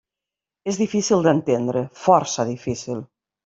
És 0.73 0.79
difícil 0.83 1.21
d'entendre, 1.29 1.87
força 2.09 2.51
difícil! 2.53 3.09